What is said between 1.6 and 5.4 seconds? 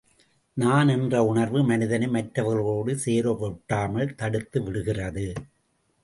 மனிதனை, மற்றவர்களோடு சேரவொட்டாமல் தடுத்துவிடுகிறது.